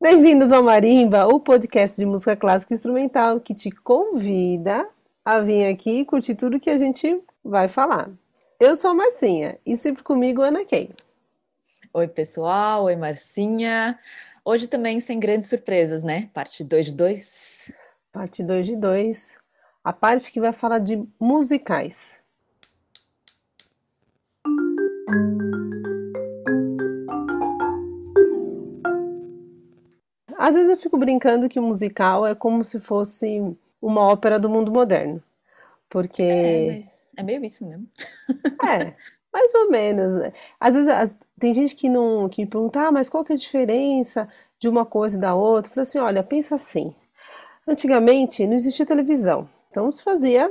[0.00, 4.88] Bem-vindos ao Marimba, o podcast de música clássica e instrumental que te convida
[5.24, 8.08] a vir aqui e curtir tudo que a gente vai falar.
[8.60, 10.90] Eu sou a Marcinha e sempre comigo Ana Kay.
[11.92, 12.84] Oi, pessoal.
[12.84, 13.98] Oi, Marcinha.
[14.44, 16.30] Hoje também sem grandes surpresas, né?
[16.32, 17.72] Parte 2 de 2.
[18.12, 19.36] Parte 2 de 2.
[19.82, 22.17] A parte que vai falar de musicais.
[30.48, 34.48] Às vezes eu fico brincando que o musical é como se fosse uma ópera do
[34.48, 35.22] mundo moderno.
[35.90, 36.22] Porque.
[36.22, 36.84] É,
[37.18, 37.86] é meio isso mesmo.
[38.66, 38.94] é,
[39.30, 40.14] mais ou menos.
[40.58, 43.36] Às vezes as, tem gente que não que me pergunta, ah, mas qual que é
[43.36, 44.26] a diferença
[44.58, 45.70] de uma coisa e da outra?
[45.70, 46.94] Eu falo assim, olha, pensa assim.
[47.66, 49.46] Antigamente não existia televisão.
[49.68, 50.50] Então se fazia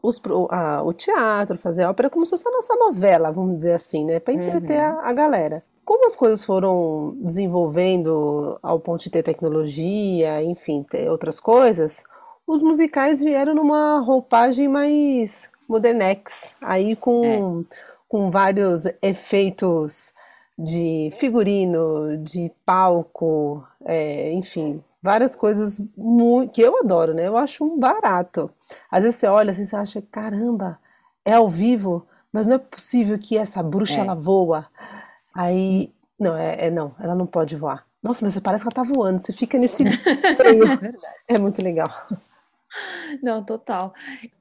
[0.00, 3.72] os, a, o teatro, fazer a ópera como se fosse a nossa novela, vamos dizer
[3.72, 4.20] assim, né?
[4.20, 5.00] Para entreter uhum.
[5.00, 11.10] a, a galera como as coisas foram desenvolvendo ao ponto de ter tecnologia, enfim, ter
[11.10, 12.04] outras coisas,
[12.46, 17.40] os musicais vieram numa roupagem mais modernex, aí com, é.
[18.08, 20.14] com vários efeitos
[20.56, 25.82] de figurino, de palco, é, enfim, várias coisas
[26.52, 27.26] que eu adoro, né?
[27.26, 28.48] Eu acho um barato.
[28.88, 30.78] Às vezes você olha assim, você acha, caramba,
[31.24, 34.04] é ao vivo, mas não é possível que essa bruxa é.
[34.04, 34.68] ela voa.
[35.40, 37.86] Aí, não, é, é, não, ela não pode voar.
[38.02, 39.84] Nossa, mas parece que ela tá voando, você fica nesse
[41.26, 41.34] é.
[41.34, 41.88] É muito legal.
[43.22, 43.94] Não, total.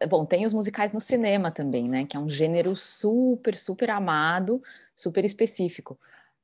[0.09, 2.05] Bom, tem os musicais no cinema também, né?
[2.05, 4.61] Que é um gênero super, super amado,
[4.93, 5.97] super específico.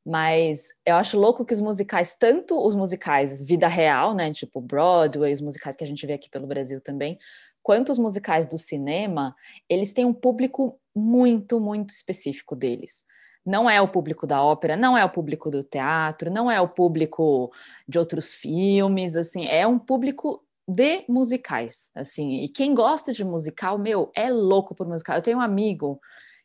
[0.06, 4.31] Mas eu acho louco que os musicais, tanto os musicais vida real, né?
[4.31, 7.19] Tipo Broadway, os musicais que a gente vê aqui pelo Brasil também,
[7.62, 9.36] quanto os musicais do cinema,
[9.67, 13.03] eles têm um público muito, muito específico deles
[13.45, 16.67] não é o público da ópera, não é o público do teatro, não é o
[16.67, 17.51] público
[17.88, 22.41] de outros filmes, assim, é um público de musicais, assim.
[22.41, 25.16] E quem gosta de musical, meu, é louco por musical.
[25.16, 26.00] Eu tenho um amigo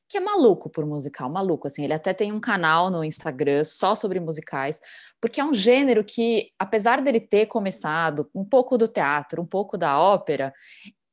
[0.06, 1.84] que é maluco por musical, maluco, assim.
[1.84, 4.81] Ele até tem um canal no Instagram só sobre musicais,
[5.21, 9.78] porque é um gênero que, apesar dele ter começado um pouco do teatro, um pouco
[9.78, 10.53] da ópera,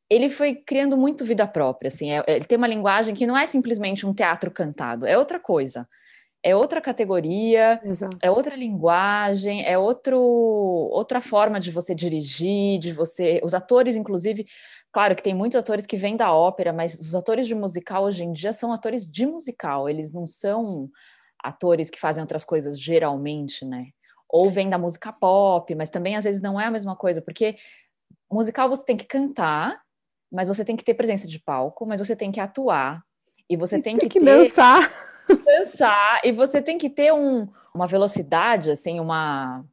[0.09, 3.45] ele foi criando muito vida própria, assim, é, ele tem uma linguagem que não é
[3.45, 5.87] simplesmente um teatro cantado, é outra coisa,
[6.41, 8.17] é outra categoria, Exato.
[8.21, 14.45] é outra linguagem, é outro, outra forma de você dirigir, de você, os atores, inclusive,
[14.93, 18.23] claro que tem muitos atores que vêm da ópera, mas os atores de musical hoje
[18.23, 20.89] em dia são atores de musical, eles não são
[21.43, 23.87] atores que fazem outras coisas geralmente, né?
[24.29, 27.55] Ou vêm da música pop, mas também às vezes não é a mesma coisa, porque
[28.31, 29.81] musical você tem que cantar
[30.31, 33.03] mas você tem que ter presença de palco, mas você tem que atuar
[33.49, 34.89] e você e tem, tem que, que ter, dançar.
[35.45, 39.63] dançar e você tem que ter um, uma velocidade, assim, uma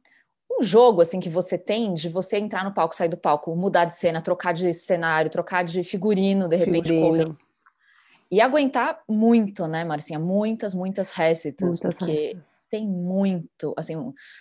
[0.57, 3.85] um jogo assim que você tem de você entrar no palco, sair do palco, mudar
[3.85, 7.25] de cena, trocar de cenário, trocar de figurino, de repente figurino.
[7.25, 7.37] correr.
[8.31, 10.17] E aguentar muito, né, Marcinha?
[10.17, 12.61] Muitas, muitas récitas, muitas porque récitas.
[12.69, 13.95] tem muito, assim,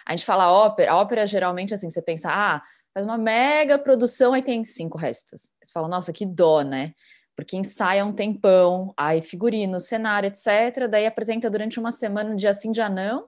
[0.07, 2.63] a gente fala ópera, a ópera geralmente assim, você pensa, ah,
[2.95, 5.51] faz uma mega produção, aí tem cinco restas.
[5.63, 6.93] Você fala, nossa, que dó, né?
[7.37, 10.89] Porque ensaia um tempão, aí figurino, cenário, etc.
[10.89, 13.27] Daí apresenta durante uma semana, dia sim, dia não,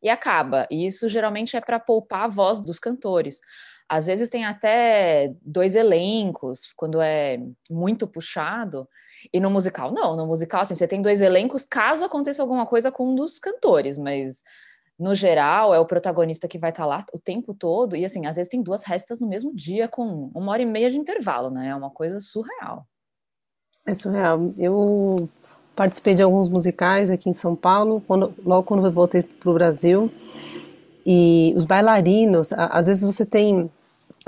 [0.00, 0.68] e acaba.
[0.70, 3.40] E isso geralmente é para poupar a voz dos cantores.
[3.88, 8.88] Às vezes tem até dois elencos, quando é muito puxado.
[9.32, 10.14] E no musical, não.
[10.14, 13.98] No musical, assim, você tem dois elencos caso aconteça alguma coisa com um dos cantores,
[13.98, 14.44] mas
[14.98, 18.26] no geral, é o protagonista que vai estar tá lá o tempo todo, e assim,
[18.26, 21.50] às vezes tem duas restas no mesmo dia, com uma hora e meia de intervalo,
[21.50, 21.68] né?
[21.68, 22.84] É uma coisa surreal.
[23.86, 24.50] É surreal.
[24.58, 25.28] Eu
[25.76, 29.54] participei de alguns musicais aqui em São Paulo, quando, logo quando eu voltei para o
[29.54, 30.10] Brasil,
[31.06, 33.70] e os bailarinos, às vezes você tem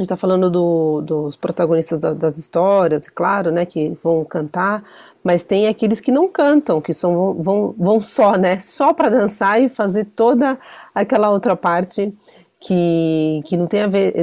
[0.00, 4.83] a gente está falando do, dos protagonistas da, das histórias, claro, né, que vão cantar,
[5.22, 9.63] mas tem aqueles que não cantam, que são, vão, vão só, né, só para dançar
[9.63, 10.59] e fazer toda
[10.95, 12.15] aquela outra parte
[12.59, 14.15] que, que não tem a ver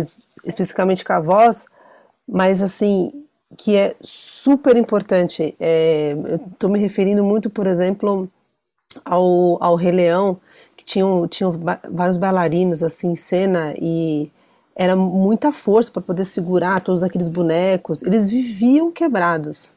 [0.46, 1.68] especificamente com a voz,
[2.28, 3.12] mas assim,
[3.56, 5.56] que é super importante.
[5.60, 6.16] É,
[6.51, 8.28] Estou me referindo muito, por exemplo,
[9.06, 10.40] ao, ao Rei Leão,
[10.75, 11.51] que tinham, tinham
[11.90, 14.31] vários bailarinos assim em cena e
[14.79, 18.03] era muita força para poder segurar todos aqueles bonecos.
[18.03, 19.74] Eles viviam quebrados.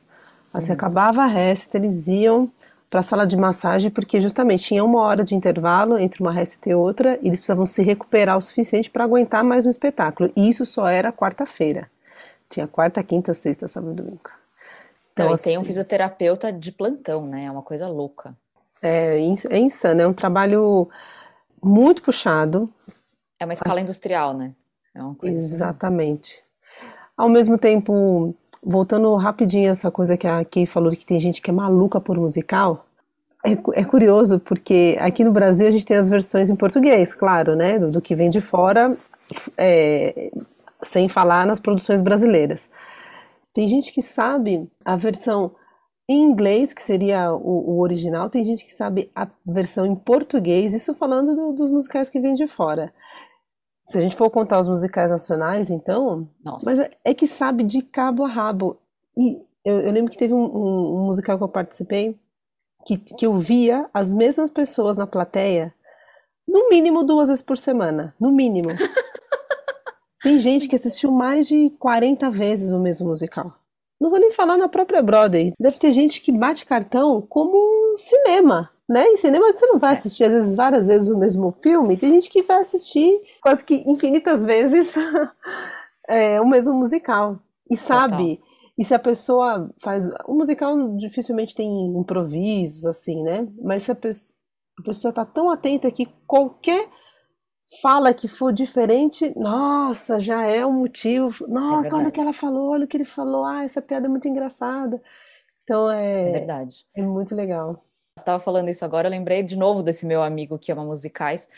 [0.52, 0.76] Assim, uhum.
[0.76, 2.50] acabava a resta, eles iam
[2.90, 6.68] para a sala de massagem porque justamente tinha uma hora de intervalo entre uma resta
[6.68, 10.30] e outra e eles precisavam se recuperar o suficiente para aguentar mais um espetáculo.
[10.36, 11.90] E isso só era quarta-feira.
[12.50, 14.30] Tinha quarta, quinta, sexta, sábado e domingo.
[15.14, 17.46] Então, Não, assim, tem um assim fisioterapeuta de plantão, né?
[17.46, 18.36] É uma coisa louca.
[18.82, 20.90] É, é insano, é um trabalho
[21.62, 22.70] muito puxado,
[23.38, 24.52] É uma escala industrial, né?
[24.94, 25.54] É uma coisa assim.
[25.54, 26.42] Exatamente.
[27.16, 31.50] Ao mesmo tempo, voltando rapidinho essa coisa que a Kay falou que tem gente que
[31.50, 32.86] é maluca por musical,
[33.44, 37.56] é, é, curioso porque aqui no Brasil a gente tem as versões em português, claro,
[37.56, 37.78] né?
[37.78, 38.94] Do, do que vem de fora,
[39.56, 40.30] é,
[40.82, 42.68] sem falar nas produções brasileiras.
[43.54, 45.52] Tem gente que sabe a versão
[46.08, 50.74] em inglês, que seria o, o original, tem gente que sabe a versão em português,
[50.74, 52.92] isso falando do, dos musicais que vêm de fora.
[53.90, 56.28] Se a gente for contar os musicais nacionais, então.
[56.44, 56.64] Nossa.
[56.64, 58.78] Mas é, é que sabe de cabo a rabo.
[59.18, 62.16] E eu, eu lembro que teve um, um, um musical que eu participei
[62.84, 65.74] que, que eu via as mesmas pessoas na plateia,
[66.46, 68.14] no mínimo duas vezes por semana.
[68.18, 68.68] No mínimo.
[70.22, 73.52] Tem gente que assistiu mais de 40 vezes o mesmo musical.
[74.00, 75.52] Não vou nem falar na própria Broadway.
[75.58, 77.56] Deve ter gente que bate cartão como
[77.92, 79.06] um cinema, né?
[79.06, 79.92] Em cinema você não vai é.
[79.92, 81.96] assistir às vezes várias vezes o mesmo filme.
[81.96, 84.92] Tem gente que vai assistir quase que infinitas vezes
[86.08, 87.38] é, o mesmo musical
[87.70, 88.50] e sabe Total.
[88.80, 90.08] E se a pessoa faz.
[90.26, 93.46] O musical dificilmente tem improvisos, assim, né?
[93.62, 94.38] Mas se a pessoa,
[94.78, 96.88] a pessoa tá tão atenta que qualquer
[97.82, 101.46] fala que for diferente, nossa, já é um motivo.
[101.46, 103.44] Nossa, é olha o que ela falou, olha o que ele falou.
[103.44, 105.00] Ah, essa piada é muito engraçada.
[105.62, 106.30] Então é.
[106.30, 106.86] É verdade.
[106.96, 107.78] É muito legal.
[108.22, 111.48] Estava falando isso agora, eu lembrei de novo desse meu amigo que ama musicais.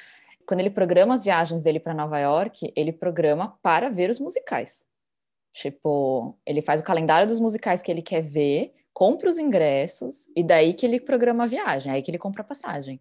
[0.47, 4.85] Quando ele programa as viagens dele para Nova York, ele programa para ver os musicais.
[5.53, 10.43] Tipo, ele faz o calendário dos musicais que ele quer ver, compra os ingressos e
[10.43, 13.01] daí que ele programa a viagem, aí que ele compra a passagem.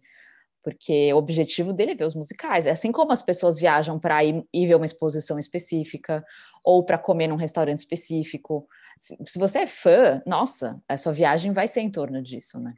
[0.62, 2.66] Porque o objetivo dele é ver os musicais.
[2.66, 6.24] É assim como as pessoas viajam para ir, ir, ver uma exposição específica
[6.64, 8.68] ou para comer num restaurante específico.
[9.00, 12.74] Se, se você é fã, nossa, a sua viagem vai ser em torno disso, né?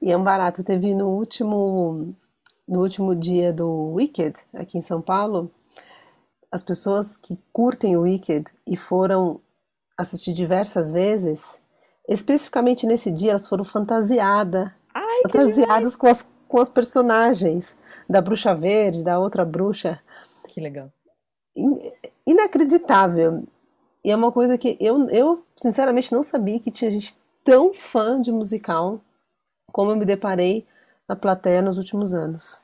[0.00, 0.62] E é um barato.
[0.62, 2.14] Teve no último,
[2.68, 5.50] no último dia do Wicked, aqui em São Paulo,
[6.50, 9.40] as pessoas que curtem o Wicked e foram
[9.98, 11.58] assistir diversas vezes,
[12.08, 17.74] especificamente nesse dia, elas foram fantasiadas, Ai, fantasiadas com as, com os personagens
[18.08, 20.00] da Bruxa Verde, da outra bruxa.
[20.48, 20.92] Que legal.
[21.56, 21.78] In,
[22.26, 23.40] inacreditável.
[24.04, 28.20] E é uma coisa que eu, eu, sinceramente, não sabia que tinha gente tão fã
[28.20, 29.00] de musical
[29.74, 30.64] como eu me deparei
[31.08, 32.62] na plateia nos últimos anos.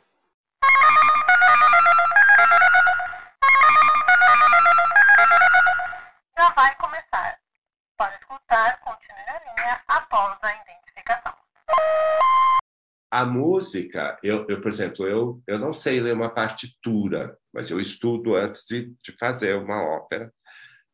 [13.13, 17.81] a música, eu, eu, por exemplo, eu, eu não sei ler uma partitura, mas eu
[17.81, 20.33] estudo antes de, de fazer uma ópera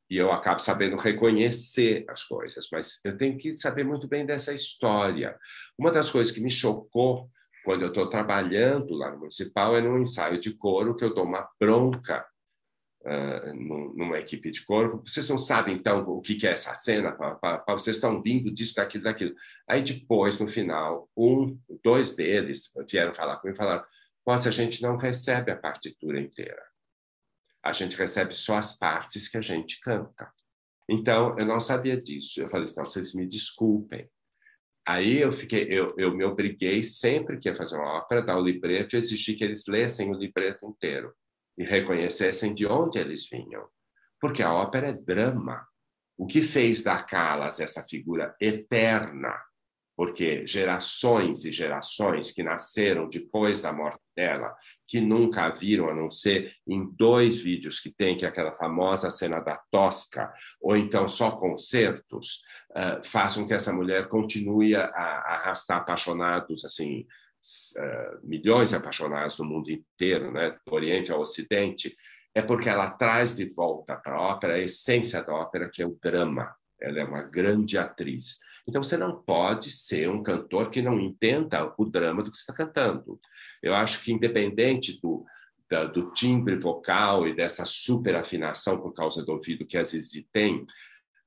[0.08, 4.52] e eu acabo sabendo reconhecer as coisas, mas eu tenho que saber muito bem dessa
[4.52, 5.36] história.
[5.76, 7.28] Uma das coisas que me chocou
[7.64, 11.24] quando eu estou trabalhando lá no municipal é num ensaio de coro que eu dou
[11.24, 12.24] uma bronca
[13.06, 13.54] uh,
[13.96, 15.02] numa equipe de coro.
[15.04, 17.16] Vocês não sabem, então, o que é essa cena?
[17.68, 19.34] Vocês estão vindo disso, daquilo, daquilo.
[19.68, 23.84] Aí, depois, no final, um, dois deles vieram falar comigo e falaram:
[24.24, 26.62] Nossa, a gente não recebe a partitura inteira.
[27.66, 30.32] A gente recebe só as partes que a gente canta.
[30.88, 32.40] Então, eu não sabia disso.
[32.40, 34.08] Eu falei assim: não, vocês me desculpem.
[34.86, 38.44] Aí eu fiquei, eu, eu me obriguei sempre que ia fazer uma ópera, dar o
[38.44, 41.12] libreto e exigir que eles lessem o libreto inteiro
[41.58, 43.66] e reconhecessem de onde eles vinham.
[44.20, 45.66] Porque a ópera é drama.
[46.16, 49.34] O que fez da Calas essa figura eterna?
[49.96, 54.54] Porque gerações e gerações que nasceram depois da morte dela,
[54.86, 58.54] que nunca a viram a não ser em dois vídeos que tem, que é aquela
[58.54, 64.76] famosa cena da Tosca, ou então só concertos, uh, faz com que essa mulher continue
[64.76, 67.06] a, a arrastar apaixonados assim
[67.78, 71.96] uh, milhões de apaixonados no mundo inteiro, né, do Oriente ao Ocidente,
[72.36, 75.86] é porque ela traz de volta para a ópera a essência da ópera, que é
[75.86, 76.54] o drama.
[76.78, 78.40] Ela é uma grande atriz.
[78.66, 82.52] Então, você não pode ser um cantor que não entenda o drama do que está
[82.52, 83.18] cantando.
[83.62, 85.24] Eu acho que, independente do,
[85.70, 90.28] da, do timbre vocal e dessa super afinação por causa do ouvido que a Zizi
[90.32, 90.66] tem,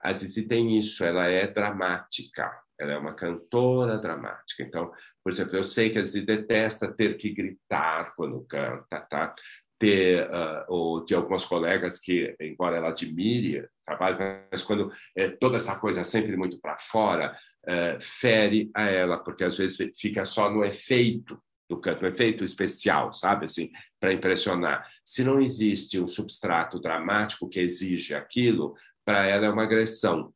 [0.02, 2.50] a Zizi tem isso, ela é dramática.
[2.80, 4.64] Ela é uma cantora dramática.
[4.64, 4.92] Então,
[5.22, 9.36] por exemplo, eu sei que a Zizi detesta ter que gritar quando canta, tá?
[9.80, 14.18] Ter, uh, ou de algumas colegas que, embora ela admire trabalho,
[14.52, 17.34] mas quando é, toda essa coisa sempre muito para fora,
[17.64, 22.44] uh, fere a ela, porque às vezes fica só no efeito do canto, um efeito
[22.44, 23.70] especial, sabe, assim,
[24.00, 24.86] para impressionar.
[25.06, 28.74] Se não existe um substrato dramático que exige aquilo,
[29.06, 30.34] para ela é uma agressão.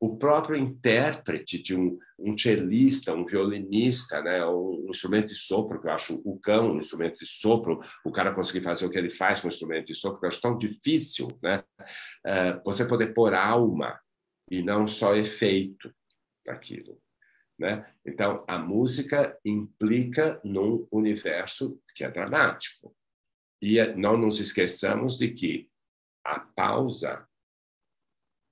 [0.00, 5.86] O próprio intérprete de um, um cellista, um violinista, né, um, instrumento de sopro, que
[5.86, 9.10] eu acho o cão, um instrumento de sopro, o cara conseguir fazer o que ele
[9.10, 11.64] faz com o instrumento de sopro, que eu acho tão difícil, né?
[12.26, 13.98] Uh, você poder pôr alma
[14.50, 15.92] e não só efeito
[16.46, 17.00] naquilo.
[17.58, 17.88] Né?
[18.04, 22.94] Então, a música implica num universo que é dramático.
[23.62, 25.70] E não nos esqueçamos de que
[26.24, 27.26] a pausa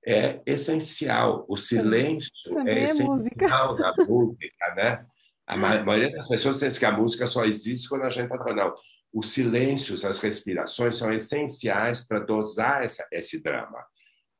[0.05, 1.45] é essencial.
[1.47, 3.47] O silêncio Também é, é essencial música.
[3.47, 5.05] na música, né?
[5.45, 8.73] A maioria das pessoas pensa que a música só existe quando a gente está Não.
[9.13, 13.85] Os silêncios, as respirações são essenciais para dosar essa, esse drama.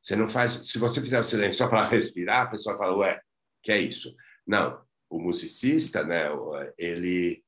[0.01, 0.59] Você não faz.
[0.63, 3.21] Se você fizer o silêncio só para respirar, a pessoa fala, ué,
[3.61, 4.15] que é isso?
[4.47, 4.81] Não.
[5.09, 6.29] O musicista, né?
[6.77, 7.43] Ele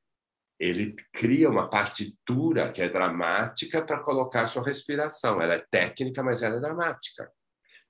[0.58, 5.42] ele cria uma partitura que é dramática para colocar sua respiração.
[5.42, 7.30] Ela é técnica, mas ela é dramática.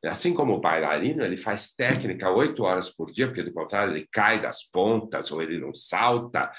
[0.07, 4.07] Assim como o bailarino, ele faz técnica oito horas por dia, porque do contrário ele
[4.12, 6.51] cai das pontas ou ele não salta,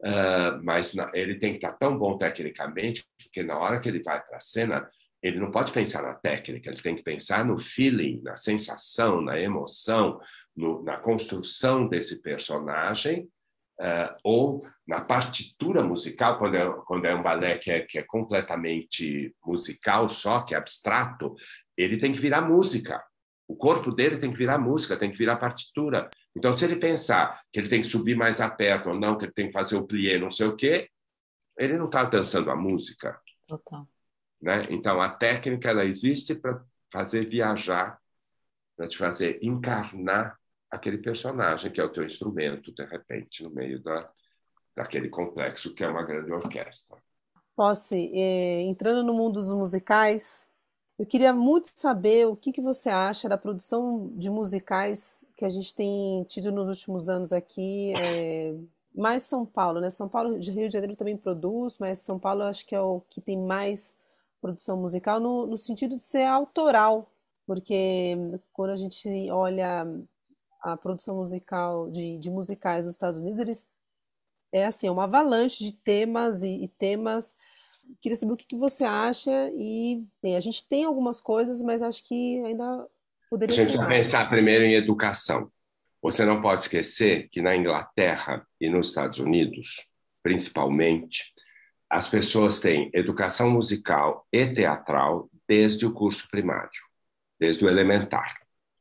[0.00, 4.02] uh, mas na, ele tem que estar tão bom tecnicamente, porque na hora que ele
[4.02, 4.88] vai para a cena,
[5.22, 9.38] ele não pode pensar na técnica, ele tem que pensar no feeling, na sensação, na
[9.40, 10.20] emoção,
[10.56, 13.28] no, na construção desse personagem,
[13.80, 18.02] uh, ou na partitura musical, quando é, quando é um balé que é, que é
[18.02, 21.34] completamente musical só, que é abstrato,
[21.76, 23.04] ele tem que virar música.
[23.46, 26.08] O corpo dele tem que virar música, tem que virar partitura.
[26.34, 29.26] Então, se ele pensar que ele tem que subir mais a perna ou não, que
[29.26, 30.88] ele tem que fazer o plié, não sei o quê,
[31.58, 33.20] ele não está dançando a música.
[33.46, 33.86] Total.
[34.40, 34.62] Né?
[34.70, 37.98] Então, a técnica ela existe para fazer viajar,
[38.76, 40.38] para te fazer encarnar
[40.70, 44.10] aquele personagem que é o teu instrumento, de repente, no meio da,
[44.74, 46.96] daquele complexo que é uma grande orquestra.
[47.54, 50.48] Posse, eh, entrando no mundo dos musicais,
[50.98, 55.48] eu queria muito saber o que, que você acha da produção de musicais que a
[55.48, 58.54] gente tem tido nos últimos anos aqui, é,
[58.94, 59.90] mais São Paulo, né?
[59.90, 62.80] São Paulo, de Rio de Janeiro também produz, mas São Paulo eu acho que é
[62.80, 63.94] o que tem mais
[64.40, 67.10] produção musical no, no sentido de ser autoral,
[67.46, 68.16] porque
[68.52, 69.86] quando a gente olha
[70.60, 73.68] a produção musical de, de musicais dos Estados Unidos, eles
[74.52, 77.34] é assim, é uma avalanche de temas e, e temas
[78.00, 80.04] Queria saber o que, que você acha e
[80.36, 82.86] a gente tem algumas coisas, mas acho que ainda
[83.30, 83.54] poderia.
[83.54, 85.50] A gente precisa pensar primeiro em educação.
[86.02, 89.86] Você não pode esquecer que na Inglaterra e nos Estados Unidos,
[90.22, 91.32] principalmente,
[91.88, 96.70] as pessoas têm educação musical e teatral desde o curso primário,
[97.38, 98.36] desde o elementar.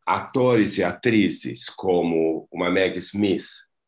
[0.05, 3.45] Atores e atrizes como uma Meg Smith,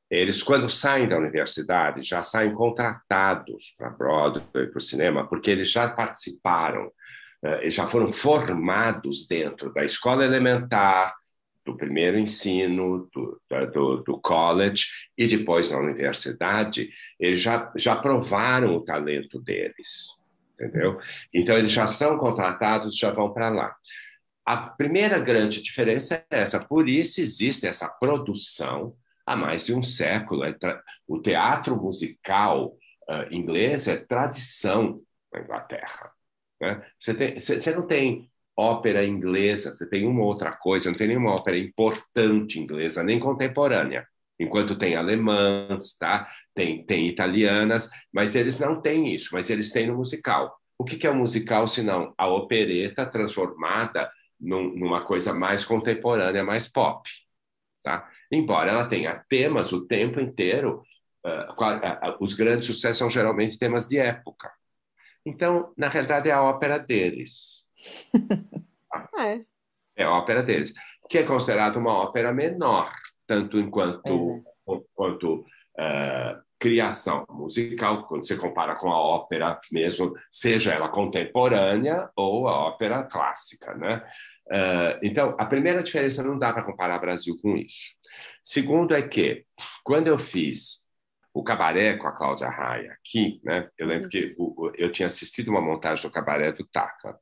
[0.10, 5.72] eles, quando saem da universidade, já saem contratados para Broadway, para o cinema, porque eles
[5.72, 6.92] já participaram,
[7.44, 11.14] eh, já foram formados dentro da escola elementar,
[11.66, 13.42] do primeiro ensino, do,
[13.74, 14.86] do, do, college
[15.18, 20.10] e depois na universidade, eles já, já provaram o talento deles,
[20.54, 21.00] entendeu?
[21.34, 23.76] Então, eles já são contratados, já vão para lá.
[24.46, 29.84] A primeira grande diferença é essa, por isso existe essa produção há mais de um
[29.84, 30.44] século.
[30.44, 30.56] É
[31.08, 32.76] o teatro musical
[33.10, 35.02] uh, inglês é tradição
[35.34, 36.12] na Inglaterra.
[36.62, 36.86] Né?
[37.00, 41.34] Você, tem, você não tem ópera inglesa, você tem uma outra coisa, não tem nenhuma
[41.34, 44.08] ópera importante inglesa, nem contemporânea.
[44.40, 46.28] Enquanto tem alemãs, tá?
[46.54, 50.58] tem, tem italianas, mas eles não têm isso, mas eles têm no musical.
[50.78, 56.44] O que é o um musical, senão a opereta transformada num, numa coisa mais contemporânea,
[56.44, 57.10] mais pop?
[57.82, 58.10] Tá?
[58.36, 60.84] Embora ela tenha temas o tempo inteiro,
[61.26, 64.52] uh, os grandes sucessos são geralmente temas de época.
[65.26, 67.66] Então, na realidade, é a ópera deles.
[69.20, 69.42] é.
[69.98, 70.74] É a ópera deles,
[71.10, 72.92] que é considerada uma ópera menor,
[73.26, 74.80] tanto enquanto é.
[74.94, 82.48] quanto uh, criação musical, quando você compara com a ópera mesmo, seja ela contemporânea ou
[82.48, 84.04] a ópera clássica, né?
[84.48, 87.96] Uh, então, a primeira diferença não dá para comparar Brasil com isso.
[88.44, 89.46] Segundo é que,
[89.84, 90.84] quando eu fiz
[91.34, 95.50] o cabaré com a Cláudia Raia aqui, né, eu lembro que o, eu tinha assistido
[95.50, 97.20] uma montagem do cabaré do Tacla,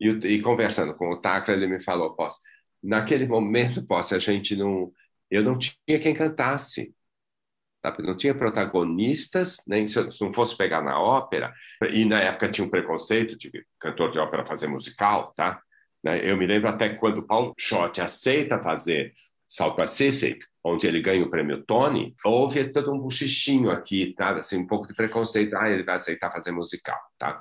[0.00, 2.38] e, e conversando com o Tacla, ele me falou, Posso,
[2.82, 4.92] naquele momento, Posso, a gente não...
[5.30, 6.94] Eu não tinha quem cantasse,
[7.82, 8.02] sabe?
[8.02, 11.52] não tinha protagonistas, nem se eu não fosse pegar na ópera,
[11.90, 15.60] e na época tinha um preconceito de cantor de ópera fazer musical, tá?
[16.04, 19.14] Né, eu me lembro até quando o Paulo Schott aceita fazer
[19.52, 24.38] South Pacific, onde ele ganha o prêmio Tony, houve todo um buchichinho aqui, tá?
[24.38, 25.54] Assim, um pouco de preconceito.
[25.54, 27.38] Ah, ele vai aceitar fazer musical, tá?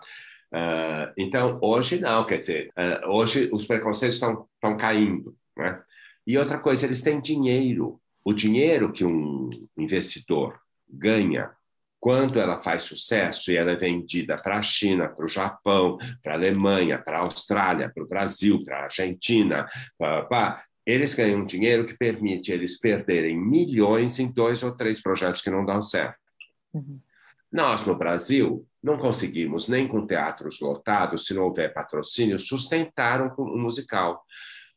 [0.53, 5.81] Uh, então, hoje não, quer dizer, uh, hoje os preconceitos estão caindo, né?
[6.27, 7.97] E outra coisa, eles têm dinheiro.
[8.25, 11.49] O dinheiro que um investidor ganha
[11.97, 16.33] quando ela faz sucesso e ela é vendida para a China, para o Japão, para
[16.33, 19.65] a Alemanha, para a Austrália, para o Brasil, para a Argentina,
[19.97, 25.41] pá, pá, eles ganham dinheiro que permite eles perderem milhões em dois ou três projetos
[25.41, 26.17] que não dão certo.
[26.73, 26.99] Uhum.
[27.51, 33.43] Nós, no Brasil, não conseguimos, nem com teatros lotados, se não houver patrocínio, sustentar um,
[33.43, 34.23] um musical.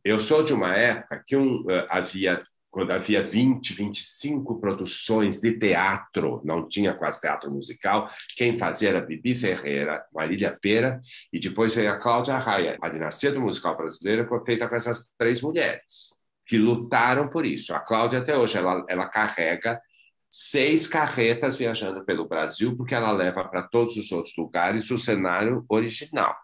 [0.05, 2.43] Eu sou de uma época que um, uh, havia
[2.75, 9.01] quando havia 20, 25 produções de teatro, não tinha quase teatro musical, quem fazia era
[9.01, 11.01] Bibi Ferreira, Marília Pera,
[11.33, 12.77] e depois veio a Cláudia Raia.
[12.83, 17.73] A dinastia do musical brasileiro foi feita com essas três mulheres, que lutaram por isso.
[17.73, 19.81] A Cláudia, até hoje, ela, ela carrega
[20.29, 25.65] seis carretas viajando pelo Brasil, porque ela leva para todos os outros lugares o cenário
[25.69, 26.35] original.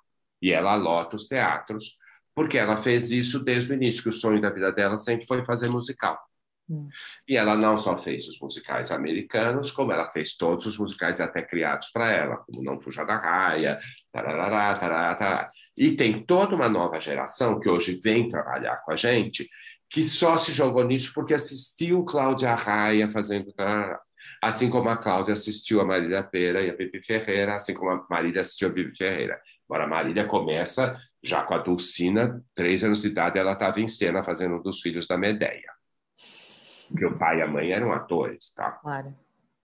[0.40, 1.99] E ela lota os teatros
[2.40, 5.44] porque ela fez isso desde o início, que o sonho da vida dela sempre foi
[5.44, 6.18] fazer musical.
[6.70, 6.88] Hum.
[7.28, 11.42] E ela não só fez os musicais americanos, como ela fez todos os musicais até
[11.42, 13.78] criados para ela, como Não Fuja da Raia,
[14.11, 15.49] tarará, tarará, tarará.
[15.76, 19.47] E tem toda uma nova geração que hoje vem trabalhar com a gente,
[19.90, 24.00] que só se jogou nisso porque assistiu Cláudia Raia fazendo tarará.
[24.42, 28.06] Assim como a Cláudia assistiu a Marília Pera e a Pepe Ferreira, assim como a
[28.09, 29.38] Marília assistiu a Bibi Ferreira.
[29.68, 33.89] Agora, a Marília começa já com a Dulcina, três anos de idade, ela estava em
[33.89, 35.73] cena fazendo um dos filhos da Medeia.
[36.89, 38.73] Porque o pai e a mãe eram atores, tá?
[38.73, 39.15] Claro.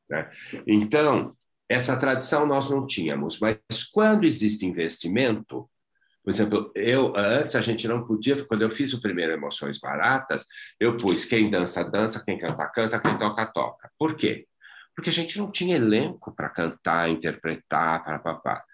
[0.08, 0.30] Né?
[0.66, 1.30] Então,
[1.68, 3.58] essa tradição nós não tínhamos, mas
[3.92, 5.68] quando existe investimento,
[6.22, 10.44] por exemplo, eu antes a gente não podia, quando eu fiz o primeiro Emoções Baratas,
[10.78, 13.90] eu pus quem dança, dança, quem canta, canta, quem toca, toca.
[13.98, 14.46] Por quê?
[14.94, 18.64] Porque a gente não tinha elenco para cantar, interpretar, para papá.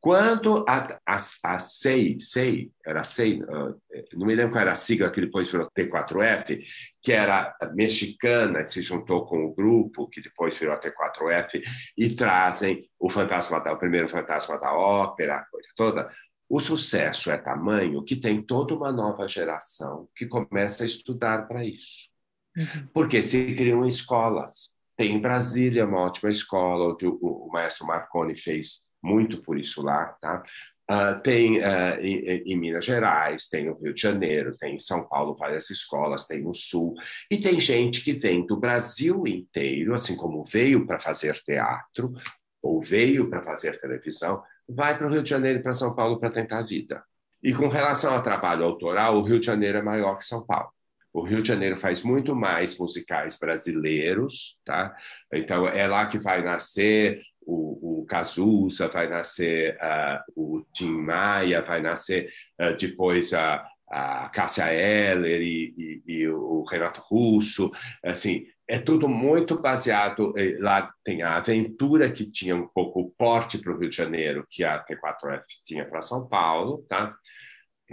[0.00, 3.78] Quando a, a, a SEI, SEI, era SEI, uh,
[4.14, 6.58] não me lembro qual era a sigla que depois virou T4F,
[7.02, 11.60] que era mexicana, se juntou com o grupo, que depois virou T4F,
[11.98, 16.10] e trazem o fantasma da, o primeiro fantasma da ópera, a coisa toda.
[16.48, 21.62] O sucesso é tamanho que tem toda uma nova geração que começa a estudar para
[21.62, 22.08] isso.
[22.56, 22.88] Uhum.
[22.94, 24.70] Porque se criam escolas.
[24.96, 29.82] Tem em Brasília uma ótima escola, onde o, o maestro Marconi fez muito por isso
[29.82, 30.42] lá, tá?
[30.90, 35.06] Uh, tem uh, em, em, Minas Gerais, tem no Rio de Janeiro, tem em São
[35.06, 36.96] Paulo várias escolas, tem no Sul,
[37.30, 42.12] e tem gente que vem do Brasil inteiro, assim como veio para fazer teatro
[42.60, 46.18] ou veio para fazer televisão, vai para o Rio de Janeiro e para São Paulo
[46.18, 47.04] para tentar a vida.
[47.40, 50.70] E com relação ao trabalho autoral, o Rio de Janeiro é maior que São Paulo.
[51.12, 54.94] O Rio de Janeiro faz muito mais musicais brasileiros, tá?
[55.32, 61.62] Então é lá que vai nascer o, o Cazuza, vai nascer uh, o Tim Maia,
[61.62, 67.70] vai nascer uh, depois a, a Cássia Eller e, e, e, o Renato Russo,
[68.04, 73.58] assim, é tudo muito baseado, lá tem a aventura que tinha um pouco o porte
[73.58, 77.16] para o Rio de Janeiro, que a T4F tinha para São Paulo, tá?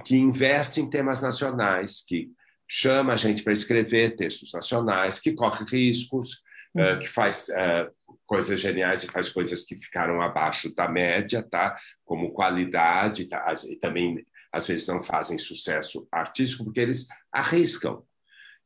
[0.04, 2.30] que investe em temas nacionais, que
[2.70, 6.44] chama a gente para escrever textos nacionais, que corre riscos,
[6.76, 6.96] uhum.
[6.96, 7.92] uh, que faz uh,
[8.28, 11.76] coisas geniais e faz coisas que ficaram abaixo da média, tá?
[12.04, 13.52] Como qualidade, tá?
[13.68, 18.04] e também às vezes não fazem sucesso artístico porque eles arriscam.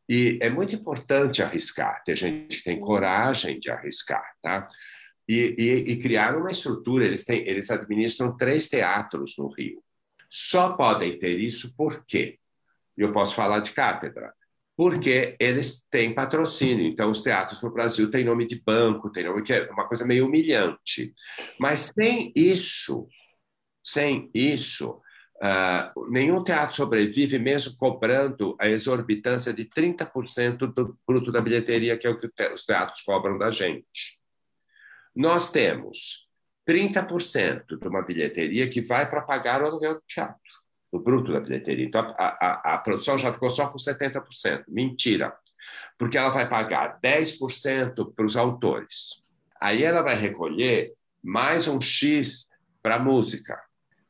[0.09, 4.67] E é muito importante arriscar, ter gente que tem coragem de arriscar, tá?
[5.29, 7.05] E, e, e criar uma estrutura.
[7.05, 9.81] Eles têm, eles administram três teatros no Rio.
[10.29, 12.39] Só podem ter isso por quê?
[12.97, 14.33] Eu posso falar de cátedra
[14.75, 16.87] porque eles têm patrocínio.
[16.87, 20.05] Então, os teatros no Brasil têm nome de banco, tem nome que é uma coisa
[20.05, 21.13] meio humilhante.
[21.59, 23.07] Mas sem isso,
[23.83, 25.01] sem isso,
[25.37, 32.07] uh, nenhum teatro sobrevive mesmo cobrando a exorbitância de 30% do bruto da bilheteria, que
[32.07, 34.19] é o que os teatros cobram da gente.
[35.15, 36.27] Nós temos
[36.67, 40.40] 30% de uma bilheteria que vai para pagar o aluguel do teatro
[40.91, 41.85] do bruto da bilheteria.
[41.85, 44.65] Então, a, a, a produção já ficou só com 70%.
[44.67, 45.33] Mentira,
[45.97, 49.21] porque ela vai pagar 10% para os autores.
[49.59, 52.47] Aí ela vai recolher mais um X
[52.81, 53.61] para música.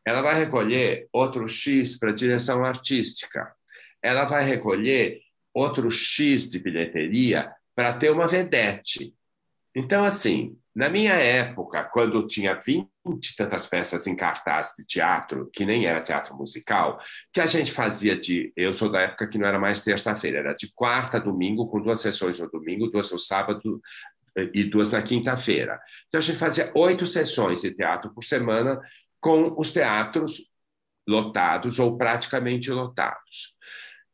[0.06, 3.54] Ela vai recolher outro X para direção artística.
[4.02, 5.20] Ela vai recolher
[5.54, 9.13] outro X de bilheteria para ter uma vedete.
[9.76, 15.50] Então, assim, na minha época, quando tinha 20 e tantas peças em cartaz de teatro,
[15.52, 17.00] que nem era teatro musical,
[17.34, 18.54] que a gente fazia de.
[18.56, 21.82] Eu sou da época que não era mais terça-feira, era de quarta a domingo, com
[21.82, 23.82] duas sessões no domingo, duas no sábado
[24.38, 25.80] eh, e duas na quinta-feira.
[26.08, 28.80] Então a gente fazia oito sessões de teatro por semana,
[29.20, 30.50] com os teatros
[31.08, 33.58] lotados ou praticamente lotados.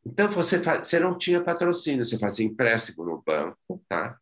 [0.04, 4.16] Então, você, você não tinha patrocínio, você fazia empréstimo no banco, tá?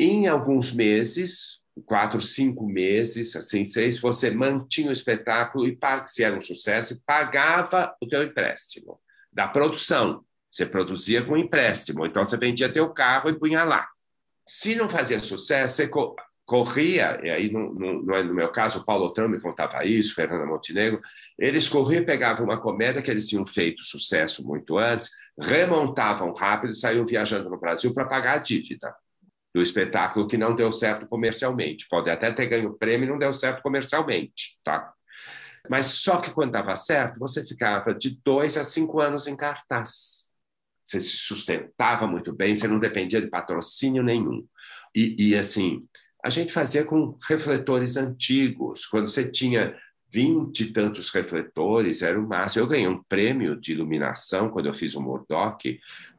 [0.00, 6.36] Em alguns meses, quatro, cinco meses, assim, seis, você mantinha o espetáculo e, se era
[6.36, 9.00] um sucesso, pagava o teu empréstimo
[9.32, 10.24] da produção.
[10.50, 13.88] Você produzia com empréstimo, então você vendia teu carro e punha lá.
[14.46, 15.90] Se não fazia sucesso, você
[16.46, 20.46] corria, e aí no, no, no meu caso, o Paulo Trump me contava isso, Fernanda
[20.46, 21.00] Montenegro,
[21.38, 26.70] eles corriam e pegavam uma comédia que eles tinham feito sucesso muito antes, remontavam rápido
[26.70, 28.94] e saíam viajando no Brasil para pagar a dívida
[29.58, 31.88] do espetáculo que não deu certo comercialmente.
[31.88, 34.92] Pode até ter ganho prêmio e não deu certo comercialmente, tá?
[35.68, 40.32] Mas só que quando dava certo, você ficava de dois a cinco anos em cartaz.
[40.84, 44.46] Você se sustentava muito bem, você não dependia de patrocínio nenhum.
[44.94, 45.84] E, e assim,
[46.24, 48.86] a gente fazia com refletores antigos.
[48.86, 49.76] Quando você tinha
[50.08, 52.62] vinte e tantos refletores, era o máximo.
[52.62, 55.78] Eu ganhei um prêmio de iluminação quando eu fiz o Murdoch,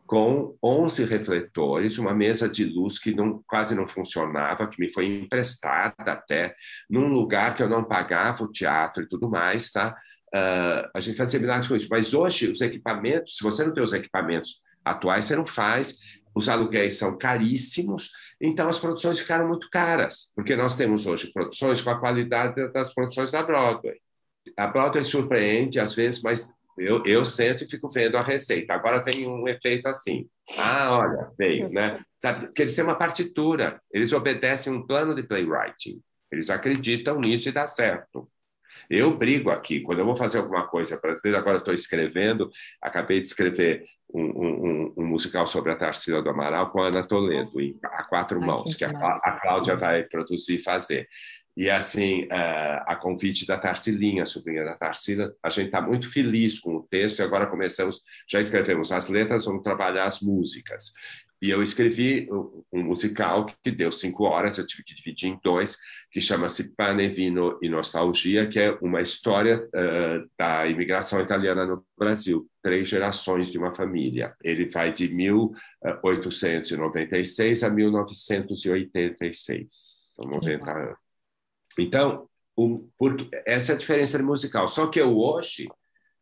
[0.09, 5.05] com 11 refletores, uma mesa de luz que não, quase não funcionava, que me foi
[5.05, 6.55] emprestada até,
[6.89, 9.95] num lugar que eu não pagava o teatro e tudo mais, tá?
[10.33, 11.87] Uh, a gente fazia milagres com isso.
[11.91, 15.95] Mas hoje, os equipamentos, se você não tem os equipamentos atuais, você não faz.
[16.33, 18.09] Os aluguéis são caríssimos,
[18.41, 22.91] então as produções ficaram muito caras, porque nós temos hoje produções com a qualidade das
[22.95, 23.99] produções da Broadway.
[24.57, 28.73] A Broadway surpreende às vezes, mas eu, eu sento e fico vendo a receita.
[28.73, 30.27] Agora tem um efeito assim.
[30.57, 32.01] Ah, olha, veio, né?
[32.21, 36.01] Sabe, porque eles têm uma partitura, eles obedecem um plano de playwriting.
[36.31, 38.29] Eles acreditam nisso e dá certo.
[38.89, 42.49] Eu brigo aqui, quando eu vou fazer alguma coisa brasileira, agora estou escrevendo,
[42.81, 47.05] acabei de escrever um, um, um, musical sobre a Tarsila do Amaral com a Ana
[47.05, 47.51] Toledo,
[47.83, 51.07] a quatro mãos, que, que a, a Cláudia vai produzir e fazer.
[51.59, 56.57] E assim, uh, a convite da Tarsilinha, sobrinha da Tarsila, a gente está muito feliz
[56.57, 60.93] com o texto e agora começamos, já escrevemos as letras, vamos trabalhar as músicas.
[61.41, 62.29] E eu escrevi
[62.71, 65.75] um musical que deu cinco horas, eu tive que dividir em dois,
[66.09, 71.85] que chama-se Pane, Vino e Nostalgia, que é uma história uh, da imigração italiana no
[71.97, 74.33] Brasil, três gerações de uma família.
[74.41, 81.08] Ele vai de 1896 a 1986, são 90 anos.
[81.77, 84.67] Então, o, porque, essa é a diferença musical.
[84.67, 85.67] Só que eu hoje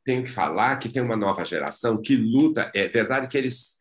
[0.03, 2.71] tenho que falar que tem uma nova geração que luta.
[2.73, 3.77] É verdade que eles,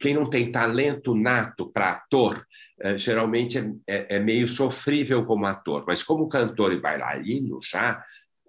[0.00, 2.44] quem não tem talento nato para ator,
[2.80, 8.02] é, geralmente é, é, é, meio sofrível como ator, mas como cantor e bailarino já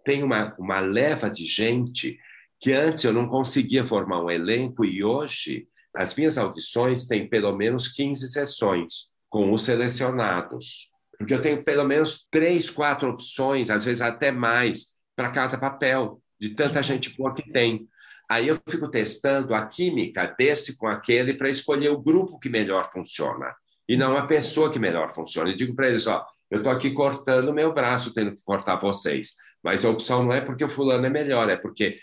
[0.06, 2.18] tem uma, uma leva de gente
[2.60, 7.56] que antes eu não conseguia formar um elenco e hoje as minhas audições têm pelo
[7.56, 13.84] menos 15 sessões com os selecionados porque eu tenho pelo menos três, quatro opções, às
[13.84, 17.86] vezes até mais, para cada papel, de tanta gente boa que tem.
[18.30, 22.90] Aí eu fico testando a química deste com aquele para escolher o grupo que melhor
[22.90, 23.54] funciona,
[23.88, 25.50] e não a pessoa que melhor funciona.
[25.50, 29.36] E digo para eles: ó, eu estou aqui cortando meu braço, tendo que cortar vocês,
[29.62, 31.98] mas a opção não é porque o fulano é melhor, é porque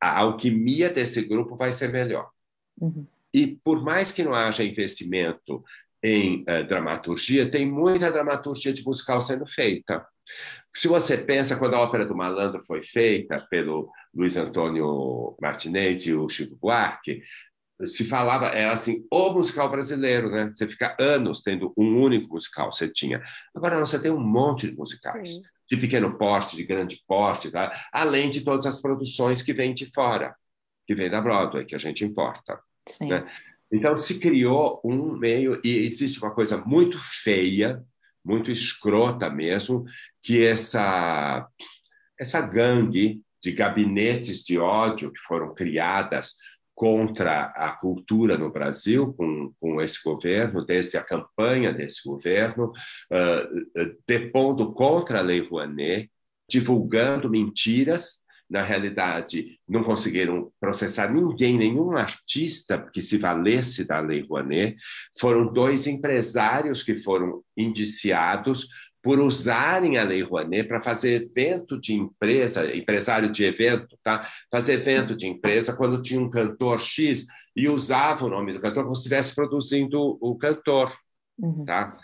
[0.00, 2.30] a alquimia desse grupo vai ser melhor.
[2.80, 3.06] Uhum.
[3.34, 5.62] E por mais que não haja investimento
[6.02, 10.04] em uh, dramaturgia, tem muita dramaturgia de musical sendo feita.
[10.74, 16.14] Se você pensa, quando a Ópera do Malandro foi feita pelo Luiz Antônio Martinez e
[16.14, 17.22] o Chico Buarque,
[17.84, 20.50] se falava, era assim, o musical brasileiro, né?
[20.52, 23.22] Você fica anos tendo um único musical, você tinha.
[23.54, 25.42] Agora não, você tem um monte de musicais, Sim.
[25.70, 27.72] de pequeno porte, de grande porte, tá?
[27.92, 30.34] além de todas as produções que vêm de fora,
[30.86, 32.58] que vêm da Broadway, que a gente importa.
[32.88, 33.08] Sim.
[33.08, 33.26] Né?
[33.72, 37.82] Então, se criou um meio, e existe uma coisa muito feia,
[38.24, 39.84] muito escrota mesmo,
[40.22, 41.48] que essa,
[42.18, 46.36] essa gangue de gabinetes de ódio que foram criadas
[46.74, 53.96] contra a cultura no Brasil, com, com esse governo, desde a campanha desse governo, uh,
[54.06, 56.10] depondo contra a Lei Rouanet,
[56.48, 58.21] divulgando mentiras
[58.52, 64.76] na realidade, não conseguiram processar ninguém, nenhum artista que se valesse da Lei Rouanet.
[65.18, 68.68] Foram dois empresários que foram indiciados
[69.02, 74.28] por usarem a Lei Rouanet para fazer evento de empresa, empresário de evento, tá?
[74.50, 78.82] fazer evento de empresa quando tinha um cantor X e usava o nome do cantor
[78.82, 80.94] como se estivesse produzindo o cantor.
[81.38, 81.64] Uhum.
[81.64, 81.96] Tá?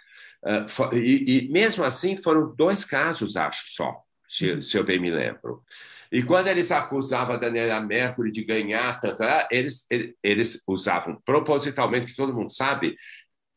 [0.42, 5.10] Uh, e, e, mesmo assim foram dois casos, acho só, se, se eu bem me
[5.10, 5.62] lembro.
[6.10, 9.86] E quando eles acusavam a Daniela Mercury de ganhar tanto, ah, eles,
[10.22, 12.96] eles usavam propositalmente, que todo mundo sabe,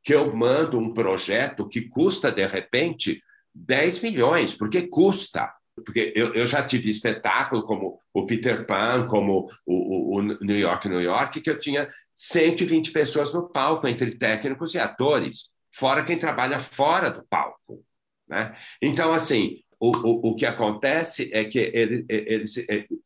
[0.03, 3.21] que eu mando um projeto que custa, de repente,
[3.53, 5.53] 10 milhões, porque custa.
[5.75, 10.57] porque eu, eu já tive espetáculo como o Peter Pan, como o, o, o New
[10.57, 16.03] York, New York, que eu tinha 120 pessoas no palco, entre técnicos e atores, fora
[16.03, 17.83] quem trabalha fora do palco.
[18.27, 18.55] Né?
[18.81, 22.56] Então, assim, o, o, o que acontece é que ele, eles,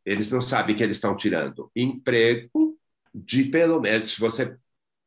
[0.05, 2.77] eles não sabem que eles estão tirando emprego
[3.13, 4.57] de, pelo menos, se você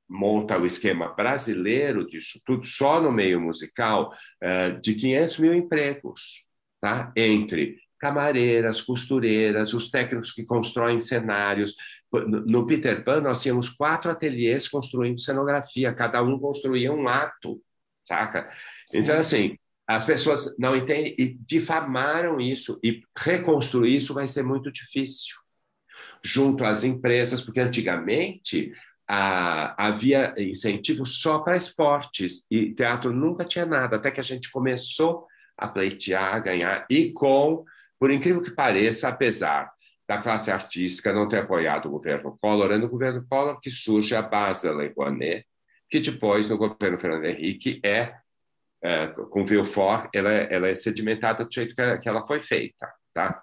[0.09, 6.47] monta o esquema brasileiro disso tudo, só no meio musical, eh, de 500 mil empregos,
[6.81, 7.13] tá?
[7.15, 11.75] entre camareiras, costureiras, os técnicos que constroem cenários.
[12.47, 17.61] No Peter Pan, nós tínhamos quatro ateliês construindo cenografia, cada um construía um ato,
[18.03, 18.49] saca?
[18.89, 19.01] Sim.
[19.01, 24.71] Então, assim, as pessoas não entendem e difamaram isso, e reconstruir isso vai ser muito
[24.71, 25.37] difícil.
[26.23, 28.71] Junto às empresas, porque antigamente
[29.09, 35.27] havia incentivo só para esportes e teatro nunca tinha nada, até que a gente começou
[35.57, 37.65] a pleitear, a ganhar, e com,
[37.99, 39.73] por incrível que pareça, apesar
[40.07, 44.15] da classe artística não ter apoiado o governo Collor, é no governo Collor que surge
[44.15, 45.47] a base da Lei Rouanet,
[45.89, 48.15] que depois, no governo Fernando Henrique, é,
[48.83, 52.89] é com Vilfort, ela, é, ela é sedimentada do jeito que, que ela foi feita.
[53.13, 53.41] Tá?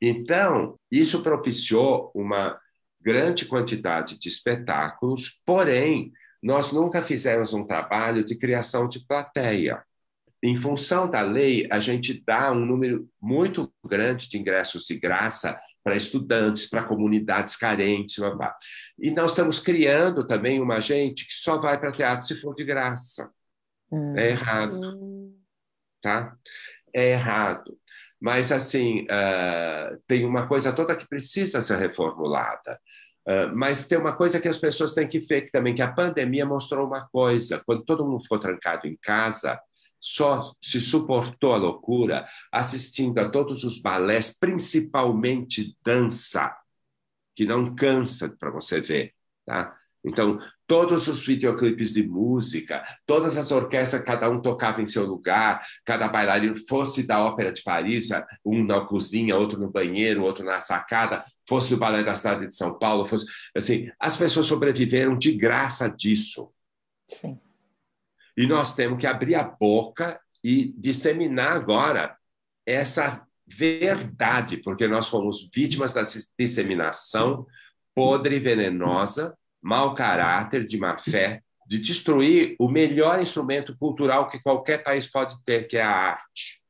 [0.00, 2.58] Então, isso propiciou uma
[3.00, 6.12] grande quantidade de espetáculos, porém,
[6.42, 9.82] nós nunca fizemos um trabalho de criação de plateia.
[10.42, 15.60] Em função da lei, a gente dá um número muito grande de ingressos de graça
[15.84, 18.18] para estudantes, para comunidades carentes.
[18.18, 18.56] Blá, blá.
[18.98, 22.64] E nós estamos criando também uma gente que só vai para teatro se for de
[22.64, 23.30] graça.
[23.90, 24.16] Hum.
[24.16, 25.34] É errado.
[26.00, 26.36] Tá?
[26.94, 27.76] É errado.
[28.20, 32.80] Mas, assim, uh, tem uma coisa toda que precisa ser reformulada.
[33.26, 35.92] Uh, mas tem uma coisa que as pessoas têm que ver que também, que a
[35.92, 37.62] pandemia mostrou uma coisa.
[37.64, 39.60] Quando todo mundo ficou trancado em casa,
[40.00, 46.54] só se suportou a loucura assistindo a todos os balés, principalmente dança,
[47.36, 49.14] que não cansa para você ver.
[49.44, 49.76] Tá?
[50.04, 50.38] Então,
[50.70, 56.06] todos os videoclipes de música, todas as orquestras, cada um tocava em seu lugar, cada
[56.06, 58.10] bailarino fosse da Ópera de Paris,
[58.46, 62.54] um na cozinha, outro no banheiro, outro na sacada, fosse do Balé da Cidade de
[62.54, 66.52] São Paulo, fosse assim, as pessoas sobreviveram de graça disso.
[67.08, 67.36] Sim.
[68.36, 72.16] E nós temos que abrir a boca e disseminar agora
[72.64, 76.06] essa verdade, porque nós fomos vítimas da
[76.38, 77.44] disseminação
[77.92, 84.42] podre e venenosa mau caráter, de má fé, de destruir o melhor instrumento cultural que
[84.42, 86.60] qualquer país pode ter, que é a arte,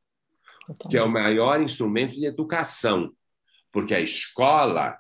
[0.91, 3.13] que é o maior instrumento de educação,
[3.73, 4.99] porque a escola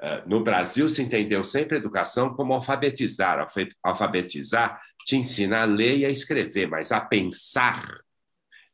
[0.00, 3.46] eh, no Brasil se entendeu sempre educação como alfabetizar.
[3.82, 8.00] Alfabetizar te ensina a ler e a escrever, mas a pensar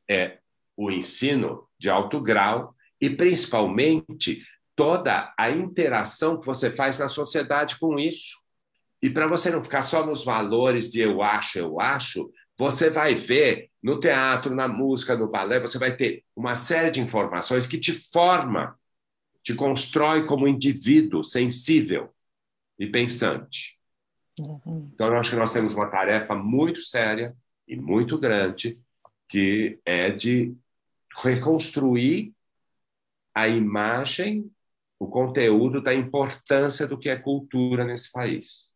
[0.08, 0.38] é
[0.76, 4.42] o ensino de alto grau e principalmente
[4.74, 8.38] toda a interação que você faz na sociedade com isso.
[9.00, 13.14] E para você não ficar só nos valores de eu acho, eu acho, você vai
[13.14, 17.78] ver no teatro, na música, no balé, você vai ter uma série de informações que
[17.78, 18.76] te forma,
[19.42, 22.12] te constrói como indivíduo sensível
[22.78, 23.78] e pensante.
[24.94, 28.80] Então, eu acho que nós temos uma tarefa muito séria e muito grande,
[29.28, 30.56] que é de
[31.16, 32.32] reconstruir
[33.34, 34.50] a imagem,
[34.98, 38.72] o conteúdo da importância do que é cultura nesse país.